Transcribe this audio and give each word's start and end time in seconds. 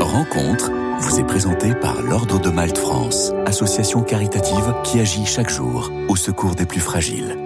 Rencontre 0.00 0.70
vous 1.00 1.20
est 1.20 1.26
présentée 1.26 1.74
par 1.74 2.02
l'Ordre 2.02 2.40
de 2.40 2.48
Malte 2.48 2.78
France, 2.78 3.32
association 3.46 4.02
caritative 4.02 4.74
qui 4.84 5.00
agit 5.00 5.26
chaque 5.26 5.50
jour 5.50 5.90
au 6.08 6.16
secours 6.16 6.54
des 6.54 6.66
plus 6.66 6.80
fragiles. 6.80 7.36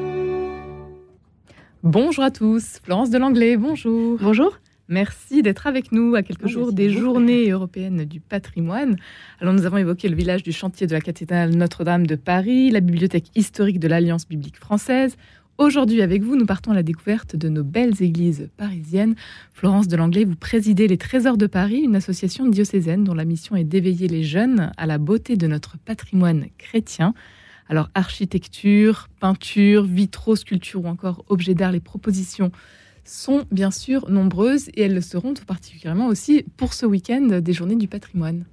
Bonjour 1.83 2.25
à 2.25 2.31
tous, 2.31 2.81
Florence 2.83 3.11
de 3.11 3.19
Langlais, 3.19 3.57
bonjour. 3.57 4.19
Bonjour. 4.21 4.59
Merci 4.89 5.43
d'être 5.43 5.67
avec 5.67 5.91
nous 5.91 6.15
à 6.15 6.23
quelques 6.23 6.47
jours 6.47 6.73
des 6.73 6.91
journées 6.91 7.51
européennes 7.51 8.05
du 8.05 8.21
patrimoine. 8.21 8.97
Alors 9.41 9.53
nous 9.53 9.67
avons 9.67 9.79
évoqué 9.79 10.09
le 10.09 10.15
village 10.17 10.43
du 10.43 10.53
chantier 10.53 10.87
de 10.87 10.93
la 10.93 11.01
cathédrale 11.01 11.51
Notre-Dame 11.51 12.07
de 12.07 12.15
Paris, 12.15 12.71
la 12.71 12.81
bibliothèque 12.81 13.31
historique 13.35 13.81
de 13.81 13.89
l'Alliance 13.89 14.29
biblique 14.29 14.59
française. 14.59 15.17
Aujourd'hui 15.59 16.03
avec 16.03 16.23
vous, 16.23 16.37
nous 16.37 16.45
partons 16.45 16.73
à 16.73 16.75
la 16.75 16.83
découverte 16.83 17.35
de 17.35 17.49
nos 17.49 17.65
belles 17.65 18.03
églises 18.03 18.51
parisiennes. 18.59 19.15
Florence 19.55 19.89
de 19.89 19.97
Langlais, 19.97 20.25
vous 20.25 20.37
présidez 20.37 20.87
les 20.87 20.99
Trésors 20.99 21.39
de 21.39 21.47
Paris, 21.47 21.79
une 21.79 21.97
association 21.97 22.47
diocésaine 22.47 23.05
dont 23.05 23.15
la 23.15 23.25
mission 23.25 23.57
est 23.57 23.65
d'éveiller 23.65 24.07
les 24.07 24.23
jeunes 24.23 24.71
à 24.77 24.85
la 24.85 24.99
beauté 24.99 25.39
de 25.39 25.47
notre 25.47 25.79
patrimoine 25.79 26.49
chrétien. 26.59 27.15
Alors 27.71 27.89
architecture, 27.95 29.09
peinture, 29.19 29.85
vitraux, 29.85 30.37
sculptures 30.37 30.85
ou 30.85 30.89
encore 30.89 31.25
objets 31.29 31.55
d'art, 31.55 31.73
les 31.73 31.81
propositions 31.81 32.53
sont 33.05 33.47
bien 33.51 33.71
sûr 33.71 34.11
nombreuses 34.11 34.69
et 34.75 34.83
elles 34.83 34.95
le 34.95 35.01
seront 35.01 35.33
tout 35.33 35.47
particulièrement 35.47 36.09
aussi 36.09 36.45
pour 36.59 36.75
ce 36.75 36.85
week-end 36.85 37.41
des 37.41 37.53
journées 37.55 37.77
du 37.77 37.89
patrimoine. 37.89 38.45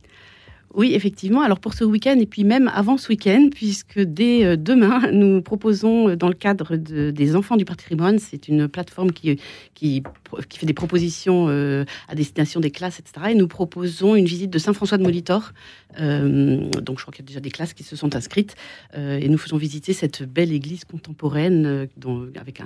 Oui, 0.75 0.93
effectivement. 0.95 1.41
Alors 1.41 1.59
pour 1.59 1.73
ce 1.73 1.83
week-end 1.83 2.17
et 2.19 2.25
puis 2.25 2.43
même 2.43 2.69
avant 2.73 2.97
ce 2.97 3.09
week-end, 3.09 3.49
puisque 3.53 3.99
dès 3.99 4.43
euh, 4.43 4.55
demain, 4.57 5.11
nous 5.11 5.41
proposons 5.41 6.09
euh, 6.09 6.15
dans 6.15 6.27
le 6.27 6.33
cadre 6.33 6.75
des 6.75 7.35
enfants 7.35 7.57
du 7.57 7.65
patrimoine, 7.65 8.17
c'est 8.17 8.47
une 8.47 8.67
plateforme 8.67 9.11
qui, 9.11 9.39
qui, 9.75 10.01
qui, 10.49 10.59
fait 10.59 10.65
des 10.65 10.73
propositions 10.73 11.47
euh, 11.49 11.85
à 12.07 12.15
destination 12.15 12.59
des 12.59 12.71
classes, 12.71 12.99
etc. 12.99 13.27
Et 13.31 13.35
nous 13.35 13.47
proposons 13.47 14.15
une 14.15 14.25
visite 14.25 14.49
de 14.49 14.59
Saint-François 14.59 14.97
de 14.97 15.03
Molitor. 15.03 15.53
donc 15.97 16.97
je 16.97 17.03
crois 17.03 17.13
qu'il 17.13 17.23
y 17.23 17.27
a 17.27 17.27
déjà 17.27 17.39
des 17.39 17.51
classes 17.51 17.73
qui 17.73 17.83
se 17.83 17.95
sont 17.95 18.15
inscrites. 18.15 18.55
et 18.95 19.29
nous 19.29 19.37
faisons 19.37 19.57
visiter 19.57 19.93
cette 19.93 20.23
belle 20.23 20.51
église 20.51 20.85
contemporaine 20.85 21.87
dont, 21.97 22.27
avec 22.35 22.61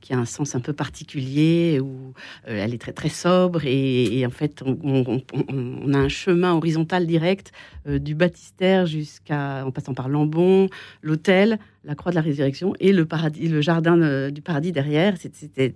qui 0.00 0.12
a 0.12 0.18
un 0.18 0.24
sens 0.24 0.54
un 0.54 0.60
peu 0.60 0.72
particulier, 0.72 1.80
où 1.80 2.12
elle 2.44 2.74
est 2.74 2.78
très 2.78 2.92
très 2.92 3.08
sobre. 3.08 3.64
Et, 3.64 4.24
en 4.26 4.30
fait, 4.30 4.62
on, 4.64 5.22
on 5.48 5.94
a 5.94 5.98
un 5.98 6.08
chemin 6.08 6.54
horizontal 6.54 7.06
direct 7.06 7.52
euh, 7.88 7.98
du 7.98 8.14
baptistère 8.14 8.86
jusqu'à, 8.86 9.64
en 9.66 9.70
passant 9.70 9.94
par 9.94 10.08
Lambon, 10.08 10.68
l'hôtel, 11.02 11.58
la 11.84 11.94
croix 11.94 12.10
de 12.10 12.16
la 12.16 12.22
résurrection 12.22 12.74
et 12.78 12.92
le 12.92 13.04
paradis, 13.04 13.48
le 13.48 13.60
jardin 13.60 14.00
euh, 14.00 14.30
du 14.30 14.40
paradis 14.40 14.70
derrière. 14.70 15.14
C'était 15.18 15.74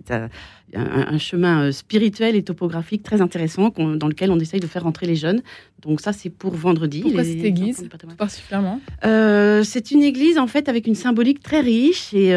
un, 0.73 1.17
chemin 1.17 1.63
euh, 1.63 1.71
spirituel 1.71 2.35
et 2.35 2.43
topographique 2.43 3.03
très 3.03 3.21
intéressant 3.21 3.73
dans 3.77 4.07
lequel 4.07 4.31
on 4.31 4.39
essaye 4.39 4.59
de 4.59 4.67
faire 4.67 4.83
rentrer 4.83 5.05
les 5.05 5.15
jeunes. 5.15 5.41
Donc 5.81 6.01
ça, 6.01 6.13
c'est 6.13 6.29
pour 6.29 6.55
vendredi. 6.55 7.01
Pourquoi 7.01 7.23
cette 7.23 7.43
église 7.43 7.87
particulièrement? 8.17 8.79
Euh, 9.05 9.63
C'est 9.63 9.91
une 9.91 10.01
église 10.01 10.37
en 10.37 10.47
fait 10.47 10.69
avec 10.69 10.87
une 10.87 10.95
symbolique 10.95 11.43
très 11.43 11.59
riche 11.59 12.13
et, 12.13 12.35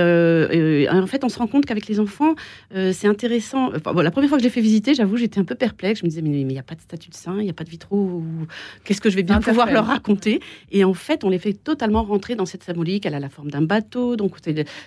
en 0.90 1.06
fait, 1.06 1.24
on 1.24 1.28
se 1.28 1.38
rend 1.38 1.46
compte 1.46 1.64
qu'avec 1.64 1.86
les 1.86 2.00
enfants, 2.00 2.34
c'est 2.74 3.06
intéressant. 3.06 3.70
la 3.70 4.10
première 4.10 4.28
fois 4.28 4.38
que 4.38 4.42
je 4.42 4.48
l'ai 4.48 4.52
fait 4.52 4.60
visiter, 4.60 4.94
j'avoue, 4.94 5.16
j'étais 5.16 5.40
un 5.40 5.44
peu 5.44 5.54
perplexe. 5.54 6.00
Je 6.00 6.04
me 6.04 6.10
disais 6.10 6.22
mais 6.22 6.40
il 6.40 6.46
n'y 6.46 6.58
a 6.58 6.62
pas 6.62 6.74
de 6.74 6.80
statue 6.80 7.10
de 7.10 7.14
saint, 7.14 7.38
il 7.38 7.44
n'y 7.44 7.50
a 7.50 7.54
pas 7.54 7.64
de 7.64 7.70
vitraux. 7.70 8.22
Qu'est-ce 8.84 9.00
que 9.00 9.10
je 9.10 9.16
vais 9.16 9.22
bien 9.22 9.40
pouvoir 9.40 9.70
leur 9.72 9.86
raconter? 9.86 10.40
Et 10.70 10.84
en 10.84 10.94
fait, 10.94 11.24
on 11.24 11.30
les 11.30 11.38
fait 11.38 11.54
totalement 11.54 12.02
rentrer 12.02 12.34
dans 12.34 12.46
cette 12.46 12.64
symbolique. 12.64 13.06
Elle 13.06 13.14
a 13.14 13.20
la 13.20 13.30
forme 13.30 13.50
d'un 13.50 13.59
bateau. 13.62 14.16
Donc, 14.16 14.36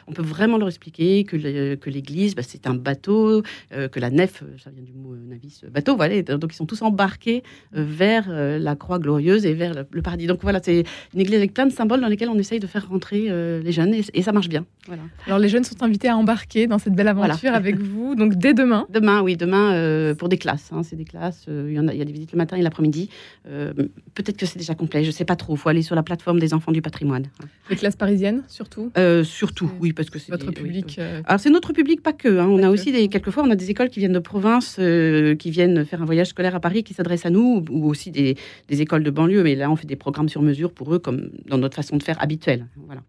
on 0.08 0.14
peut 0.14 0.22
vraiment 0.22 0.58
leur 0.58 0.68
expliquer 0.68 1.24
que 1.24 1.90
l'église, 1.90 2.36
bah, 2.36 2.44
c'est 2.44 2.68
un 2.68 2.74
bateau, 2.74 3.44
euh, 3.74 3.88
que 3.88 4.00
la 4.00 4.10
nef, 4.10 4.44
ça 4.64 4.70
vient 4.70 4.84
du 4.84 4.94
mot 4.94 5.14
euh, 5.14 5.18
navis, 5.28 5.62
euh, 5.64 5.70
bateau, 5.70 5.96
voilà. 5.96 6.22
Donc, 6.22 6.54
ils 6.54 6.56
sont 6.56 6.66
tous 6.66 6.82
embarqués 6.82 7.44
vers 7.72 8.30
la 8.30 8.76
croix 8.76 9.00
glorieuse 9.00 9.46
et 9.46 9.54
vers 9.54 9.74
le, 9.74 10.02
paradis. 10.02 10.28
Donc, 10.28 10.40
voilà, 10.42 10.60
c'est 10.62 10.84
une 11.14 11.20
église 11.20 11.38
avec 11.38 11.54
plein 11.54 11.66
de 11.66 11.72
symboles 11.72 12.02
dans 12.02 12.08
lesquels 12.08 12.30
on 12.30 12.38
essaye 12.38 12.60
de 12.60 12.68
faire 12.68 12.88
rentrer 12.88 13.30
les 13.62 13.72
jeunes 13.72 13.94
et, 13.94 14.22
ça 14.22 14.32
marche 14.32 14.50
bien. 14.50 14.66
Voilà. 14.88 15.02
Alors, 15.26 15.39
les 15.39 15.50
jeunes 15.50 15.64
sont 15.64 15.82
invités 15.83 16.08
à 16.08 16.17
embarquer 16.17 16.67
dans 16.67 16.80
cette 16.80 16.94
belle 16.94 17.08
aventure 17.08 17.54
avec 17.54 17.78
vous, 17.80 18.16
donc 18.16 18.36
dès 18.36 18.54
demain. 18.54 18.86
Demain, 18.89 19.22
oui, 19.22 19.36
demain 19.36 20.14
pour 20.16 20.30
des 20.30 20.38
classes. 20.38 20.70
Hein, 20.72 20.83
c'est 20.83 20.95
des 20.95 21.06
classes. 21.06 21.45
Il 21.48 21.73
y, 21.73 21.80
en 21.80 21.88
a, 21.88 21.94
il 21.94 22.00
y 22.00 22.02
a 22.02 22.06
des 22.06 22.12
visites 22.12 22.32
le 22.32 22.38
matin 22.38 22.58
et 22.58 22.62
l'après-midi. 22.62 23.10
Peut-être 23.44 24.38
que 24.38 24.45
c'est 24.45 24.60
déjà 24.60 24.76
complet, 24.76 25.04
je 25.04 25.10
ne 25.10 25.14
sais 25.14 25.26
pas 25.26 25.36
trop. 25.36 25.56
Il 25.56 25.60
faut 25.60 25.70
aller 25.70 25.82
sur 25.82 25.95
la 25.95 26.04
plateforme 26.04 26.39
des 26.39 26.54
enfants 26.54 26.72
du 26.72 26.82
patrimoine. 26.82 27.26
Les 27.70 27.76
classes 27.76 27.95
parisiennes, 27.95 28.44
sur 28.48 28.63
surtout 28.64 28.92
euh, 28.98 29.24
Surtout, 29.24 29.70
oui, 29.80 29.94
parce 29.94 30.10
que 30.10 30.20
c'est 30.20 30.32
votre 30.32 30.52
public. 30.52 30.98
Euh, 31.00 31.22
Alors 31.26 31.40
c'est 31.40 31.50
notre 31.50 31.74
public, 31.74 32.02
pas 32.02 32.14
que. 32.14 32.40
Hein. 32.40 32.48
On 32.48 32.64
a 32.64 32.70
aussi 32.70 32.92
des 32.92 33.08
quelquefois 33.10 33.44
on 33.44 33.52
a 33.52 33.56
des 33.56 33.70
écoles 33.70 33.90
qui 33.90 34.00
viennent 34.00 34.14
de 34.14 34.20
province, 34.20 34.78
euh, 34.80 35.36
qui 35.36 35.52
viennent 35.52 35.86
faire 35.86 36.02
un 36.02 36.06
voyage 36.06 36.28
scolaire 36.28 36.56
à 36.56 36.60
Paris, 36.60 36.84
qui 36.84 36.94
s'adressent 36.94 37.26
à 37.26 37.30
nous, 37.30 37.64
ou 37.70 37.90
aussi 37.90 38.12
des, 38.12 38.38
des, 38.70 38.82
écoles 38.82 39.04
de 39.04 39.12
banlieue. 39.12 39.44
Mais 39.44 39.56
là, 39.56 39.70
on 39.70 39.76
fait 39.76 39.88
des 39.88 39.96
programmes 39.96 40.30
sur 40.30 40.42
mesure 40.42 40.72
pour 40.72 40.94
eux, 40.94 41.00
comme 41.00 41.30
dans 41.48 41.58
notre 41.58 41.76
façon 41.76 41.98
de 41.98 42.04
faire 42.04 42.22
habituelle. 42.22 42.68
Voilà. 42.86 43.02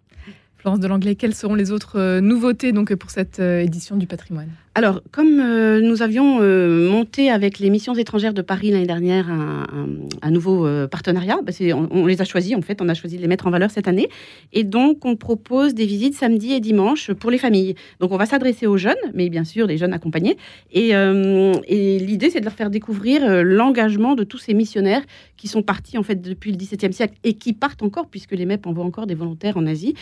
Florence 0.59 0.81
de 0.81 0.89
l'Anglais, 0.89 1.15
quelles 1.15 1.35
seront 1.35 1.55
les 1.55 1.71
autres 1.71 2.21
nouveautés 2.21 2.73
donc 2.73 2.95
pour 2.95 3.11
cette 3.11 3.39
édition 3.39 3.97
du 3.97 4.07
patrimoine? 4.07 4.49
Alors, 4.77 5.03
comme 5.12 5.39
euh, 5.39 5.81
nous 5.81 6.03
avions 6.03 6.39
euh, 6.41 6.91
monté 6.91 7.31
avec 7.31 7.61
les 7.61 7.71
missions 7.71 7.95
étrangères 7.95 8.35
de 8.35 8.43
Paris 8.43 8.73
l'année 8.73 8.87
dernière 8.87 9.31
un, 9.31 10.31
nouveau 10.33 10.67
euh, 10.67 10.89
partenariat, 10.89 11.39
bah, 11.45 11.53
on, 11.93 12.07
les 12.07 12.21
a 12.21 12.25
choisis 12.25 12.57
en 12.57 12.61
fait, 12.61 12.83
on 12.83 12.89
a 12.89 12.95
choisi 12.95 13.17
de 13.17 13.23
les 13.23 13.29
mettre 13.29 13.47
en 13.47 13.51
valeur 13.51 13.71
cette 13.71 13.87
année. 13.87 14.09
Et 14.53 14.65
donc, 14.65 15.05
on 15.05 15.15
propose 15.15 15.75
des 15.75 15.87
visites 15.87 16.15
samedi 16.15 16.55
et 16.55 16.61
dimanche 16.61 17.12
pour 17.12 17.31
les 17.31 17.39
familles. 17.39 17.77
Donc, 18.01 18.11
on 18.11 18.17
va 18.17 18.27
s'adresser 18.27 18.67
aux 18.67 18.77
jeunes, 18.77 18.97
mais 19.15 19.29
bien 19.29 19.45
sûr, 19.45 19.69
les 19.69 19.79
jeunes 19.79 19.93
accompagnés. 19.93 20.37
Et, 20.73 20.89
et 20.89 21.99
l'idée, 22.01 22.31
c'est 22.31 22.41
de 22.41 22.45
leur 22.45 22.55
faire 22.55 22.71
découvrir 22.71 23.45
l'engagement 23.45 24.17
de 24.17 24.25
tous 24.25 24.39
ces 24.39 24.55
missionnaires 24.55 25.03
qui 25.37 25.47
sont 25.47 25.62
partis 25.62 25.99
en 25.99 26.03
fait 26.03 26.21
depuis 26.21 26.51
le 26.51 26.56
XVIIe 26.56 26.93
siècle 26.93 27.15
et 27.23 27.35
qui 27.35 27.53
partent 27.53 27.83
encore, 27.83 28.09
puisque 28.09 28.33
les 28.33 28.47
MEP 28.47 28.67
envoient 28.67 28.85
encore 28.85 29.06
des 29.06 29.15
volontaires 29.15 29.56
en 29.56 29.67
Asie, 29.67 29.95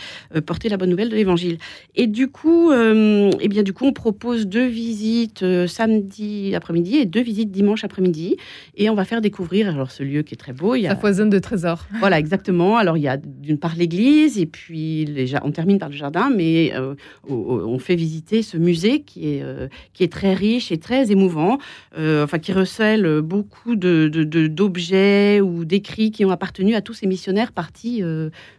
porter 0.45 0.69
la 0.69 0.77
bonne 0.77 0.89
nouvelle 0.89 1.09
de 1.09 1.15
l'Évangile. 1.15 1.57
Et 1.95 2.07
du 2.07 2.29
coup, 2.29 2.71
eh 2.71 3.47
bien, 3.47 3.61
du 3.61 3.73
coup, 3.73 3.85
on 3.85 3.93
propose 3.93 4.47
deux 4.47 4.62
visites 4.67 5.43
euh, 5.43 5.67
samedi 5.67 6.53
après-midi 6.55 6.97
et 6.97 7.05
deux 7.05 7.21
visites 7.21 7.51
dimanche 7.51 7.83
après-midi. 7.83 8.37
Et 8.75 8.89
on 8.89 8.95
va 8.95 9.05
faire 9.05 9.21
découvrir 9.21 9.69
alors 9.69 9.91
ce 9.91 10.03
lieu 10.03 10.21
qui 10.21 10.33
est 10.33 10.37
très 10.37 10.53
beau. 10.53 10.75
Il 10.75 10.81
y 10.81 10.87
a... 10.87 10.91
Ça 10.91 10.95
foisonne 10.95 11.29
de 11.29 11.39
trésors. 11.39 11.85
Voilà, 11.99 12.19
exactement. 12.19 12.77
Alors 12.77 12.97
il 12.97 13.03
y 13.03 13.07
a 13.07 13.17
d'une 13.17 13.57
part 13.57 13.75
l'église 13.75 14.37
et 14.37 14.45
puis 14.45 15.05
les... 15.05 15.33
on 15.43 15.51
termine 15.51 15.79
par 15.79 15.89
le 15.89 15.95
jardin, 15.95 16.31
mais 16.35 16.73
euh, 16.75 16.95
on 17.29 17.79
fait 17.79 17.95
visiter 17.95 18.41
ce 18.41 18.57
musée 18.57 19.01
qui 19.01 19.35
est, 19.35 19.43
euh, 19.43 19.67
qui 19.93 20.03
est 20.03 20.11
très 20.11 20.33
riche 20.33 20.71
et 20.71 20.77
très 20.77 21.11
émouvant, 21.11 21.57
enfin 21.97 22.39
qui 22.39 22.53
recèle 22.53 23.21
beaucoup 23.21 23.75
de, 23.75 24.07
d'objets 24.47 25.41
ou 25.41 25.65
d'écrits 25.65 26.11
qui 26.11 26.25
ont 26.25 26.31
appartenu 26.31 26.75
à 26.75 26.81
tous 26.81 26.93
ces 26.93 27.07
missionnaires 27.07 27.51
partis 27.51 28.01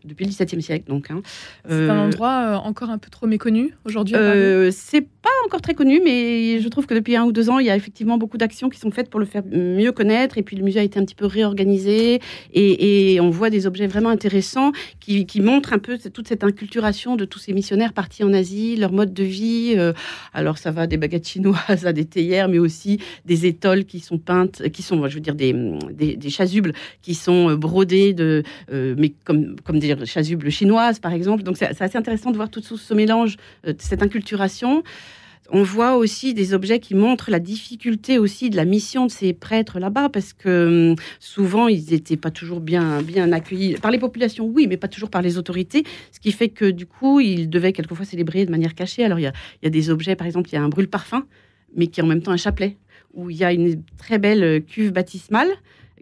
depuis 0.04 0.24
le 0.24 0.30
XVIIe 0.30 0.62
siècle. 0.62 0.84
Donc, 0.88 1.10
hein. 1.10 1.22
c'est 1.68 1.88
un 1.88 2.06
endroit 2.06 2.62
encore 2.64 2.90
un 2.90 2.98
peu 2.98 3.10
trop 3.10 3.26
méconnu 3.26 3.74
aujourd'hui. 3.84 4.14
c'est 4.70 5.02
pas 5.02 5.30
encore 5.46 5.60
très 5.60 5.74
connu 5.74 5.93
mais 6.02 6.60
je 6.60 6.68
trouve 6.68 6.86
que 6.86 6.94
depuis 6.94 7.16
un 7.16 7.24
ou 7.24 7.32
deux 7.32 7.50
ans, 7.50 7.58
il 7.58 7.66
y 7.66 7.70
a 7.70 7.76
effectivement 7.76 8.18
beaucoup 8.18 8.38
d'actions 8.38 8.68
qui 8.68 8.78
sont 8.78 8.90
faites 8.90 9.10
pour 9.10 9.20
le 9.20 9.26
faire 9.26 9.42
mieux 9.50 9.92
connaître. 9.92 10.38
Et 10.38 10.42
puis 10.42 10.56
le 10.56 10.64
musée 10.64 10.80
a 10.80 10.82
été 10.82 10.98
un 10.98 11.04
petit 11.04 11.14
peu 11.14 11.26
réorganisé 11.26 12.20
et, 12.52 13.18
on 13.20 13.30
voit 13.30 13.50
des 13.50 13.66
objets 13.66 13.86
vraiment 13.86 14.10
intéressants 14.10 14.72
qui, 15.00 15.40
montrent 15.40 15.72
un 15.72 15.78
peu 15.78 15.98
toute 15.98 16.28
cette 16.28 16.44
inculturation 16.44 17.16
de 17.16 17.24
tous 17.24 17.38
ces 17.38 17.52
missionnaires 17.52 17.92
partis 17.92 18.24
en 18.24 18.32
Asie, 18.32 18.76
leur 18.76 18.92
mode 18.92 19.12
de 19.12 19.24
vie. 19.24 19.74
Euh, 19.76 19.92
alors 20.32 20.58
ça 20.58 20.70
va 20.70 20.86
des 20.86 20.96
baguettes 20.96 21.28
chinoises 21.28 21.86
à 21.86 21.92
des 21.92 22.04
théières, 22.04 22.48
mais 22.48 22.58
aussi 22.58 22.98
des 23.24 23.46
étoiles 23.46 23.84
qui 23.84 24.00
sont 24.00 24.18
peintes, 24.18 24.68
qui 24.70 24.82
sont, 24.82 25.06
je 25.08 25.14
veux 25.14 25.20
dire, 25.20 25.34
des, 25.34 25.54
chasubles 26.28 26.72
qui 27.02 27.14
sont 27.14 27.50
euh, 27.50 27.56
brodés 27.56 28.12
de, 28.12 28.42
euh, 28.72 28.94
mais 28.98 29.12
comme 29.24 29.78
des 29.78 29.96
chasubles 30.06 30.50
chinoises, 30.50 30.98
par 30.98 31.12
exemple. 31.12 31.42
Donc 31.42 31.56
c'est 31.56 31.80
assez 31.80 31.98
intéressant 31.98 32.30
de 32.30 32.36
voir 32.36 32.50
tout 32.50 32.62
ce 32.62 32.94
mélange, 32.94 33.36
cette 33.78 34.02
inculturation. 34.02 34.82
On 35.50 35.62
voit 35.62 35.96
aussi 35.96 36.32
des 36.32 36.54
objets 36.54 36.80
qui 36.80 36.94
montrent 36.94 37.30
la 37.30 37.38
difficulté 37.38 38.18
aussi 38.18 38.48
de 38.48 38.56
la 38.56 38.64
mission 38.64 39.04
de 39.06 39.10
ces 39.10 39.34
prêtres 39.34 39.78
là-bas, 39.78 40.08
parce 40.08 40.32
que 40.32 40.92
hum, 40.92 40.96
souvent 41.20 41.68
ils 41.68 41.84
n'étaient 41.90 42.16
pas 42.16 42.30
toujours 42.30 42.60
bien, 42.60 43.02
bien 43.02 43.30
accueillis 43.30 43.74
par 43.74 43.90
les 43.90 43.98
populations, 43.98 44.46
oui, 44.46 44.66
mais 44.66 44.78
pas 44.78 44.88
toujours 44.88 45.10
par 45.10 45.20
les 45.20 45.36
autorités, 45.36 45.84
ce 46.12 46.18
qui 46.18 46.32
fait 46.32 46.48
que 46.48 46.70
du 46.70 46.86
coup 46.86 47.20
ils 47.20 47.50
devaient 47.50 47.72
quelquefois 47.72 48.06
célébrer 48.06 48.46
de 48.46 48.50
manière 48.50 48.74
cachée. 48.74 49.04
Alors 49.04 49.18
il 49.18 49.22
y 49.22 49.26
a, 49.26 49.32
y 49.62 49.66
a 49.66 49.70
des 49.70 49.90
objets, 49.90 50.16
par 50.16 50.26
exemple, 50.26 50.48
il 50.50 50.54
y 50.54 50.58
a 50.58 50.62
un 50.62 50.70
brûle-parfum, 50.70 51.26
mais 51.76 51.88
qui 51.88 52.00
est 52.00 52.02
en 52.02 52.06
même 52.06 52.22
temps 52.22 52.32
un 52.32 52.38
chapelet, 52.38 52.78
où 53.12 53.28
il 53.28 53.36
y 53.36 53.44
a 53.44 53.52
une 53.52 53.82
très 53.98 54.18
belle 54.18 54.64
cuve 54.64 54.92
baptismale 54.92 55.50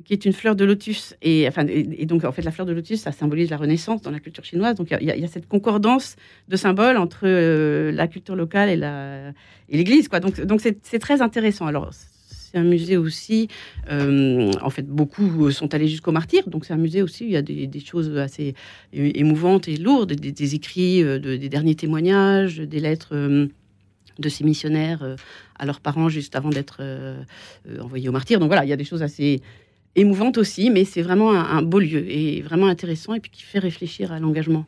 qui 0.05 0.13
est 0.13 0.25
une 0.25 0.33
fleur 0.33 0.57
de 0.57 0.65
lotus. 0.65 1.15
Et, 1.23 1.47
enfin, 1.49 1.67
et, 1.69 2.07
donc, 2.07 2.25
en 2.25 2.33
fait, 2.33 2.43
la 2.43 2.51
fleur 2.51 2.67
de 2.67 2.73
lotus, 2.73 3.01
ça 3.01 3.13
symbolise 3.13 3.51
la 3.51 3.57
Renaissance 3.57 4.03
dans 4.03 4.11
la 4.11 4.21
culture 4.21 4.45
chinoise. 4.45 4.75
Donc, 4.75 4.89
il 4.91 5.07
y, 5.07 5.25
a 5.25 5.29
cette 5.29 5.49
concordance 5.49 6.17
de 6.49 6.57
symboles 6.57 6.97
entre 6.97 7.21
euh, 7.25 7.93
la 7.93 8.09
culture 8.09 8.37
locale 8.37 8.69
et, 8.69 8.77
la, 8.77 9.31
et 9.69 9.77
l'Église. 9.77 10.09
Donc, 10.09 10.41
donc 10.41 10.61
c'est, 10.61 10.99
très 10.99 11.23
intéressant. 11.23 11.67
Alors, 11.67 11.91
c'est 11.93 12.59
un 12.59 12.65
musée 12.65 12.97
aussi. 12.97 13.49
Euh, 13.91 14.51
en 14.63 14.71
fait, 14.71 14.87
beaucoup 14.87 15.51
sont 15.51 15.73
allés 15.75 15.89
jusqu'au 15.89 16.13
martyr. 16.13 16.49
Donc, 16.49 16.65
c'est 16.65 16.75
un 16.75 16.79
musée 16.79 17.03
aussi. 17.03 17.25
Il 17.25 17.31
y 17.31 17.37
a 17.37 17.43
des, 17.43 17.81
choses 17.81 18.17
assez 18.17 18.55
émouvantes 18.93 19.69
et 19.69 19.77
lourdes, 19.77 20.13
des, 20.13 20.55
écrits, 20.55 21.03
euh, 21.03 21.19
des 21.19 21.49
derniers 21.49 21.75
témoignages, 21.75 22.59
des 22.59 22.81
lettres 22.81 23.49
de 24.19 24.29
ces 24.29 24.45
missionnaires 24.45 25.17
à 25.59 25.65
leurs 25.65 25.81
parents 25.81 26.11
juste 26.11 26.37
avant 26.37 26.51
d'être 26.51 26.83
envoyés 27.81 28.09
au 28.09 28.13
martyr. 28.13 28.41
Donc 28.41 28.49
voilà, 28.49 28.65
il 28.65 28.69
y 28.69 28.73
a 28.73 28.77
des 28.77 28.85
choses 28.85 29.03
assez 29.03 29.41
émouvante 29.97 30.39
aussi, 30.39 30.71
mais 30.71 30.85
c'est 30.85 31.03
vraiment 31.03 31.33
un, 31.33 31.59
un, 31.59 31.63
beau 31.63 31.79
lieu 31.81 32.05
et 32.11 32.41
vraiment 32.43 32.67
intéressant 32.67 33.15
et 33.15 33.21
puis 33.21 33.31
qui 33.31 33.43
fait 33.43 33.59
réfléchir 33.59 34.13
à 34.13 34.19
l'engagement. 34.21 34.65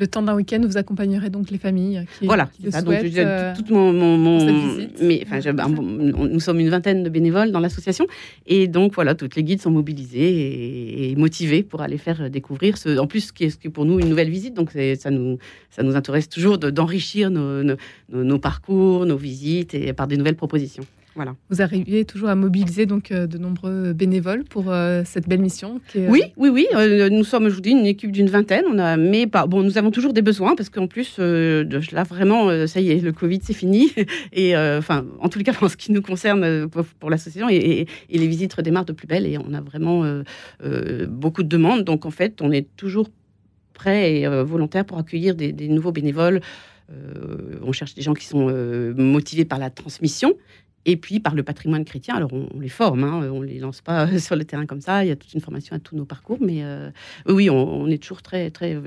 Le 0.00 0.08
temps 0.08 0.22
d'un 0.22 0.34
week-end, 0.34 0.60
vous 0.66 0.76
accompagnerez 0.76 1.30
donc 1.30 1.52
les 1.52 1.58
familles 1.58 2.04
qui 2.18 2.26
Voilà, 2.26 2.46
qui 2.52 2.68
ça. 2.68 2.80
souhaitent, 2.82 3.04
Donc, 3.04 3.12
je- 3.12 3.20
euh, 3.20 3.54
toute 3.54 3.70
mon, 3.70 3.92
mon- 3.92 4.76
mais, 5.00 5.22
enfin, 5.24 5.38
je- 5.38 5.50
ben, 5.50 5.68
nous 5.68 6.40
sommes 6.40 6.58
une 6.58 6.68
vingtaine 6.68 7.04
de 7.04 7.08
bénévoles 7.08 7.52
dans 7.52 7.60
l'association, 7.60 8.04
et 8.48 8.66
donc 8.66 8.94
voilà, 8.96 9.14
toutes 9.14 9.36
les 9.36 9.44
guides 9.44 9.62
sont 9.62 9.70
mobilisés 9.70 10.18
et, 10.28 11.10
et 11.12 11.14
motivés 11.14 11.62
pour 11.62 11.80
aller 11.80 11.96
faire 11.96 12.28
découvrir 12.28 12.76
ce, 12.76 12.98
en 12.98 13.06
plus, 13.06 13.20
ce 13.28 13.32
qui 13.32 13.44
est, 13.44 13.50
ce 13.50 13.56
qui 13.56 13.68
est 13.68 13.70
pour 13.70 13.84
nous 13.84 14.00
une 14.00 14.08
nouvelle 14.08 14.30
visite. 14.30 14.54
Donc 14.54 14.72
ça 14.72 15.10
nous, 15.12 15.38
ça 15.70 15.84
nous 15.84 15.94
intéresse 15.94 16.28
toujours 16.28 16.58
de- 16.58 16.70
d'enrichir 16.70 17.30
nos, 17.30 17.62
nos- 17.62 17.76
nos- 18.10 18.24
nos 18.24 18.38
parcours, 18.40 19.06
nos 19.06 19.16
visites 19.16 19.74
et 19.74 19.92
par 19.92 20.08
des 20.08 20.16
nouvelles 20.16 20.34
propositions. 20.34 20.82
Voilà. 21.18 21.34
Vous 21.50 21.60
arrivez 21.62 22.04
toujours 22.04 22.28
à 22.28 22.36
mobiliser 22.36 22.86
donc 22.86 23.10
euh, 23.10 23.26
de 23.26 23.38
nombreux 23.38 23.92
bénévoles 23.92 24.44
pour 24.44 24.70
euh, 24.70 25.02
cette 25.04 25.28
belle 25.28 25.40
mission. 25.40 25.80
Qui 25.90 25.98
est, 25.98 26.06
euh, 26.06 26.10
Oui, 26.12 26.22
oui, 26.36 26.48
oui. 26.48 26.66
euh, 26.76 27.08
nous 27.10 27.24
sommes, 27.24 27.50
dis, 27.60 27.70
une 27.72 27.86
équipe 27.86 28.12
d'une 28.12 28.28
vingtaine. 28.28 28.62
On 28.70 28.78
a, 28.78 28.96
mais 28.96 29.26
pas, 29.26 29.48
bon, 29.48 29.64
nous 29.64 29.78
avons 29.78 29.90
toujours 29.90 30.12
des 30.12 30.22
besoins 30.22 30.54
parce 30.54 30.68
qu'en 30.70 30.86
plus, 30.86 31.16
euh, 31.18 31.64
là, 31.90 32.04
vraiment, 32.04 32.68
ça 32.68 32.80
y 32.80 32.92
est, 32.92 33.00
le 33.00 33.10
Covid, 33.10 33.40
c'est 33.42 33.52
fini. 33.52 33.90
Et 34.32 34.56
enfin, 34.56 35.06
en 35.18 35.28
tout 35.28 35.40
cas, 35.42 35.54
en 35.60 35.68
ce 35.68 35.76
qui 35.76 35.90
nous 35.90 36.02
concerne 36.02 36.68
pour, 36.68 36.84
pour 36.84 37.10
l'association, 37.10 37.48
et, 37.50 37.56
et- 37.56 37.88
et 38.10 38.18
les 38.18 38.28
visites 38.28 38.54
redémarrent 38.54 38.84
de 38.84 38.92
plus 38.92 39.08
belle. 39.08 39.26
Et 39.26 39.38
on 39.38 39.52
a 39.54 39.60
vraiment 39.60 40.04
beaucoup 41.08 41.42
de 41.42 41.48
demandes. 41.48 41.82
Donc, 41.82 42.06
en 42.06 42.12
fait, 42.12 42.40
on 42.42 42.52
est 42.52 42.68
toujours 42.76 43.08
prêt 43.74 44.20
et 44.20 44.28
volontaire 44.44 44.84
pour 44.84 44.98
accueillir 44.98 45.34
des, 45.34 45.50
des 45.50 45.66
nouveaux 45.66 45.90
bénévoles. 45.90 46.40
Euh, 46.92 47.58
on 47.62 47.72
cherche 47.72 47.94
des 47.94 48.02
gens 48.02 48.14
qui 48.14 48.24
sont 48.24 48.46
euh, 48.48 48.94
motivés 48.94 49.44
par 49.44 49.58
la 49.58 49.68
transmission 49.68 50.34
et 50.90 50.96
puis 50.96 51.20
par 51.20 51.34
le 51.34 51.42
patrimoine 51.42 51.84
chrétien. 51.84 52.14
Alors 52.16 52.32
on, 52.32 52.48
on 52.54 52.60
les 52.60 52.68
forme, 52.68 53.04
hein, 53.04 53.28
on 53.32 53.42
les 53.42 53.58
lance 53.58 53.80
pas 53.82 54.18
sur 54.18 54.36
le 54.36 54.44
terrain 54.44 54.66
comme 54.66 54.80
ça. 54.80 55.04
Il 55.04 55.08
y 55.08 55.10
a 55.10 55.16
toute 55.16 55.32
une 55.34 55.40
formation 55.40 55.76
à 55.76 55.78
tous 55.78 55.94
nos 55.96 56.04
parcours, 56.06 56.38
mais 56.40 56.64
euh, 56.64 56.90
oui, 57.28 57.50
on, 57.50 57.82
on 57.82 57.86
est 57.88 58.02
toujours 58.02 58.22
très 58.22 58.50
très 58.50 58.74
euh, 58.74 58.80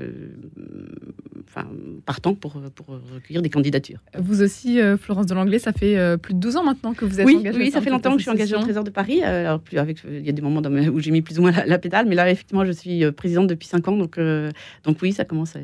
enfin, 1.48 1.68
partant 2.04 2.34
pour, 2.34 2.60
pour 2.74 2.86
recueillir 3.14 3.42
des 3.42 3.50
candidatures. 3.50 4.00
Vous 4.18 4.42
aussi, 4.42 4.80
euh, 4.80 4.96
Florence 4.96 5.26
de 5.26 5.34
Langlais, 5.34 5.58
ça 5.58 5.72
fait 5.72 5.96
euh, 5.98 6.16
plus 6.16 6.34
de 6.34 6.40
12 6.40 6.56
ans 6.56 6.64
maintenant 6.64 6.92
que 6.94 7.04
vous 7.04 7.20
êtes 7.20 7.26
Oui, 7.26 7.36
engagée. 7.36 7.58
oui, 7.58 7.70
ça 7.70 7.80
fait 7.80 7.90
longtemps 7.90 8.12
que 8.12 8.18
je 8.18 8.22
suis 8.22 8.30
engagée 8.30 8.56
au. 8.56 8.60
Trésor 8.60 8.84
de 8.84 8.90
Paris. 8.90 9.20
Euh, 9.24 9.46
Alors 9.46 9.60
plus 9.60 9.78
avec, 9.78 9.98
il 10.08 10.24
y 10.24 10.28
a 10.28 10.32
des 10.32 10.42
moments 10.42 10.62
où 10.92 11.00
j'ai 11.00 11.10
mis 11.10 11.22
plus 11.22 11.38
ou 11.38 11.42
moins 11.42 11.52
la, 11.52 11.66
la 11.66 11.78
pédale, 11.78 12.06
mais 12.08 12.14
là 12.14 12.30
effectivement 12.30 12.64
je 12.64 12.72
suis 12.72 13.04
euh, 13.04 13.12
présidente 13.12 13.46
depuis 13.46 13.68
5 13.68 13.86
ans, 13.88 13.96
donc 13.96 14.18
euh, 14.18 14.50
donc 14.84 14.98
oui, 15.02 15.12
ça 15.12 15.24
commence 15.24 15.56
à. 15.56 15.60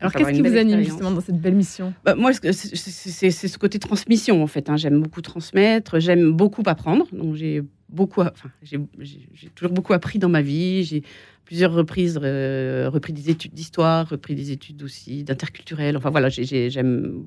Alors 0.00 0.12
qu'est-ce 0.12 0.32
qui 0.32 0.40
vous 0.42 0.56
anime 0.56 0.82
justement 0.84 1.10
dans 1.12 1.20
cette 1.20 1.40
belle 1.40 1.54
mission? 1.54 1.94
Bah, 2.04 2.14
moi, 2.14 2.32
c'est- 2.32 3.30
ce 3.30 3.58
côté 3.58 3.78
transmission, 3.78 4.42
en 4.42 4.46
fait. 4.46 4.68
hein. 4.68 4.76
J'aime 4.76 5.00
beaucoup 5.00 5.22
transmettre, 5.22 6.00
j'aime 6.00 6.32
beaucoup 6.32 6.62
apprendre. 6.66 7.06
Donc, 7.12 7.34
j'ai 7.36 7.62
beaucoup, 7.88 8.20
enfin, 8.22 8.32
j'ai 8.62 9.48
toujours 9.54 9.72
beaucoup 9.72 9.92
appris 9.92 10.18
dans 10.18 10.28
ma 10.28 10.42
vie. 10.42 10.84
J'ai 10.84 11.02
plusieurs 11.44 11.72
reprises 11.72 12.18
euh, 12.22 12.88
repris 12.92 13.12
des 13.12 13.30
études 13.30 13.52
d'histoire, 13.54 14.08
repris 14.08 14.34
des 14.34 14.50
études 14.50 14.82
aussi 14.82 15.24
d'interculturel. 15.24 15.96
Enfin, 15.96 16.10
voilà, 16.10 16.28
j'ai- 16.28 16.44
j'ai- 16.44 16.70
j'aime 16.70 17.24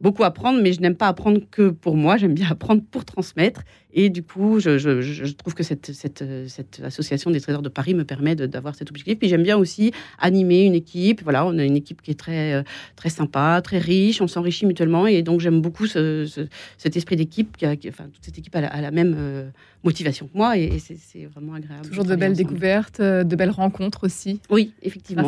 beaucoup 0.00 0.24
apprendre, 0.24 0.60
mais 0.62 0.72
je 0.72 0.80
n'aime 0.80 0.96
pas 0.96 1.08
apprendre 1.08 1.40
que 1.50 1.70
pour 1.70 1.96
moi. 1.96 2.16
J'aime 2.16 2.34
bien 2.34 2.48
apprendre 2.50 2.82
pour 2.90 3.04
transmettre. 3.04 3.62
Et 3.94 4.08
du 4.10 4.22
coup, 4.22 4.58
je, 4.60 4.78
je- 4.78 5.32
trouve 5.34 5.54
que 5.54 5.62
cette, 5.62 5.92
cette, 5.92 6.24
cette 6.48 6.80
association 6.84 7.30
des 7.30 7.40
Trésors 7.40 7.62
de 7.62 7.68
Paris 7.68 7.94
me 7.94 8.04
permet 8.04 8.34
d'avoir 8.36 8.74
cet 8.74 8.90
objectif. 8.90 9.18
Puis 9.18 9.28
j'aime 9.28 9.42
bien 9.42 9.56
aussi 9.56 9.92
animer 10.18 10.62
une 10.64 10.74
équipe. 10.74 11.22
Voilà, 11.22 11.44
on 11.46 11.58
a 11.58 11.64
une 11.64 11.76
équipe 11.76 12.00
qui 12.02 12.10
est 12.10 12.18
très 12.18 12.54
euh, 12.54 12.62
très 12.96 13.10
sympa, 13.10 13.60
très 13.62 13.78
riche, 13.78 14.20
on 14.22 14.28
s'enrichit 14.28 14.66
mutuellement 14.66 15.06
et 15.06 15.22
donc 15.22 15.40
j'aime 15.40 15.60
beaucoup 15.60 15.86
ce- 15.86 16.26
ce- 16.26 16.46
cet 16.78 16.96
esprit 16.96 17.16
d'équipe, 17.16 17.56
qui 17.56 17.66
enfin 17.88 18.04
toute 18.12 18.24
cette 18.24 18.38
équipe 18.38 18.54
a 18.56 18.60
la, 18.62 18.68
a 18.68 18.80
la 18.80 18.90
même 18.90 19.14
euh, 19.18 19.48
motivation 19.84 20.26
que 20.28 20.36
moi 20.38 20.56
et, 20.56 20.64
et 20.64 20.78
c'est 20.78 21.26
vraiment 21.26 21.54
agréable. 21.54 21.86
Toujours 21.88 22.04
de 22.04 22.14
belles 22.16 22.32
ensemble. 22.32 22.48
découvertes, 22.48 23.00
euh, 23.00 23.24
de 23.24 23.36
belles 23.36 23.50
rencontres 23.50 24.04
aussi. 24.04 24.40
Oui, 24.50 24.72
effectivement, 24.82 25.22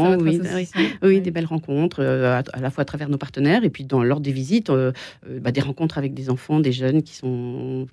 oui, 1.02 1.20
des 1.20 1.30
belles 1.30 1.44
rencontres, 1.46 2.00
euh, 2.00 2.38
à, 2.38 2.42
à 2.52 2.60
la 2.60 2.70
fois 2.70 2.82
à 2.82 2.84
travers 2.84 3.08
nos 3.08 3.18
partenaires 3.18 3.64
et 3.64 3.70
puis 3.70 3.84
dans, 3.84 4.02
lors 4.02 4.20
des 4.20 4.32
visites, 4.32 4.70
euh, 4.70 4.92
bah, 5.40 5.50
des 5.52 5.60
rencontres 5.60 5.98
avec 5.98 6.14
des 6.14 6.30
enfants, 6.30 6.60
des 6.60 6.72
jeunes 6.72 7.02
qui 7.02 7.14
sont 7.14 7.86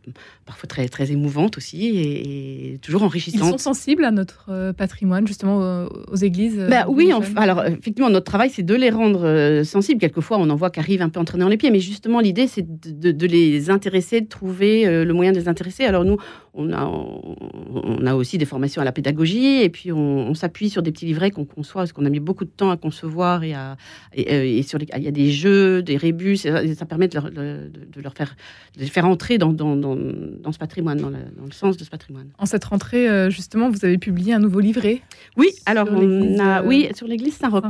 parfois 0.45 0.60
très, 0.67 0.87
très 0.87 1.11
émouvantes 1.11 1.57
aussi 1.57 1.87
et, 1.87 2.73
et 2.73 2.77
toujours 2.79 3.01
Ils 3.01 3.05
enrichissantes. 3.05 3.51
sont 3.51 3.57
sensibles 3.57 4.05
à 4.05 4.11
notre 4.11 4.45
euh, 4.49 4.73
patrimoine, 4.73 5.27
justement 5.27 5.57
aux, 5.85 5.89
aux 6.11 6.15
églises. 6.15 6.57
euh, 6.59 6.69
Bah 6.69 6.85
oui, 6.89 7.13
en- 7.13 7.21
alors 7.35 7.63
effectivement, 7.65 8.09
notre 8.09 8.25
travail, 8.25 8.49
c'est 8.49 8.63
de 8.63 8.75
les 8.75 8.89
rendre 8.89 9.23
euh, 9.25 9.63
sensibles. 9.63 9.99
Quelquefois, 9.99 10.37
on 10.39 10.49
en 10.49 10.55
voit 10.55 10.69
qui 10.69 10.79
arrivent 10.79 11.01
un 11.01 11.09
peu 11.09 11.19
entraînés 11.19 11.43
dans 11.43 11.49
les 11.49 11.57
pieds, 11.57 11.71
mais 11.71 11.79
justement, 11.79 12.19
l'idée, 12.19 12.47
c'est 12.47 12.65
de, 12.65 12.91
de- 12.91 13.11
de 13.11 13.27
les 13.27 13.69
intéresser, 13.69 14.21
de 14.21 14.27
trouver 14.27 14.85
le 15.05 15.13
moyen 15.13 15.31
de 15.31 15.37
les 15.39 15.47
intéresser. 15.47 15.83
Alors 15.85 16.05
nous, 16.05 16.17
on 16.53 16.71
a, 16.73 16.83
on, 16.85 17.35
on 17.83 18.05
a 18.05 18.13
aussi 18.15 18.37
des 18.37 18.45
formations 18.45 18.81
à 18.81 18.85
la 18.85 18.91
pédagogie, 18.91 19.61
et 19.61 19.69
puis 19.69 19.91
on, 19.91 19.97
on 20.29 20.33
s'appuie 20.33 20.69
sur 20.69 20.81
des 20.81 20.91
petits 20.91 21.05
livrets 21.05 21.31
qu'on 21.31 21.45
conçoit, 21.45 21.81
parce 21.81 21.93
qu'on 21.93 22.05
a 22.05 22.09
mis 22.09 22.19
beaucoup 22.19 22.45
de 22.45 22.49
temps 22.49 22.71
à 22.71 22.77
concevoir, 22.77 23.43
et, 23.43 23.53
à, 23.53 23.77
et, 24.13 24.57
et 24.59 24.63
sur 24.63 24.77
les, 24.77 24.85
il 24.97 25.03
y 25.03 25.07
a 25.07 25.11
des 25.11 25.31
jeux, 25.31 25.81
des 25.81 25.97
rébus, 25.97 26.37
ça, 26.37 26.63
et 26.63 26.75
ça 26.75 26.85
permet 26.85 27.07
de 27.07 27.15
leur, 27.15 27.31
de, 27.31 27.71
de 27.93 28.01
leur 28.01 28.13
faire, 28.13 28.35
de 28.75 28.81
les 28.81 28.87
faire 28.87 29.05
entrer 29.05 29.37
dans, 29.37 29.53
dans, 29.53 29.75
dans, 29.75 29.95
dans 29.95 30.50
ce 30.51 30.57
patrimoine, 30.59 30.97
dans, 30.99 31.09
le 31.09 31.51
sens 31.51 31.77
de 31.77 31.83
ce 31.83 31.89
patrimoine. 31.89 32.27
En 32.37 32.45
cette 32.45 32.63
rentrée, 32.65 33.07
euh, 33.09 33.29
justement, 33.29 33.69
vous 33.69 33.83
avez 33.85 33.97
publié 33.97 34.33
un 34.33 34.39
nouveau 34.39 34.59
livret. 34.59 35.01
Oui, 35.37 35.49
alors 35.65 35.87
on 35.91 36.39
a, 36.39 36.61
euh, 36.61 36.65
oui, 36.65 36.89
sur 36.95 37.07
l'église 37.07 37.35
Saint-Roch. 37.35 37.63